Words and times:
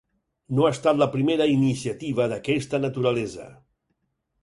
No 0.59 0.65
ha 0.67 0.71
estat 0.75 0.97
la 1.01 1.09
primera 1.17 1.47
iniciativa 1.57 2.29
d'aquesta 2.35 2.83
naturalesa. 2.89 3.51